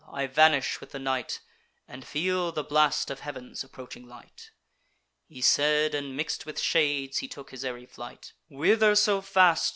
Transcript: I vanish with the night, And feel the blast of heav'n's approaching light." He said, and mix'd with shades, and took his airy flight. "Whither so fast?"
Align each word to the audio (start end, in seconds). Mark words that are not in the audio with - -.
I 0.11 0.25
vanish 0.25 0.79
with 0.81 0.93
the 0.93 0.97
night, 0.97 1.41
And 1.87 2.07
feel 2.07 2.51
the 2.51 2.63
blast 2.63 3.11
of 3.11 3.19
heav'n's 3.19 3.63
approaching 3.63 4.07
light." 4.07 4.49
He 5.27 5.41
said, 5.41 5.93
and 5.93 6.17
mix'd 6.17 6.43
with 6.43 6.59
shades, 6.59 7.21
and 7.21 7.29
took 7.29 7.51
his 7.51 7.63
airy 7.63 7.85
flight. 7.85 8.33
"Whither 8.47 8.95
so 8.95 9.21
fast?" 9.21 9.69